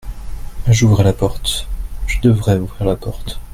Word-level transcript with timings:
J'ouvrrai 0.67 1.03
la 1.03 1.13
porte. 1.13 1.67
Je 2.07 2.19
devrais 2.21 2.57
ouvrir 2.57 2.85
la 2.87 2.95
porte. 2.95 3.39